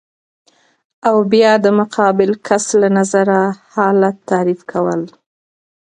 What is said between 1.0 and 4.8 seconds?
او بیا د مقابل کس له نظره حالت تعریف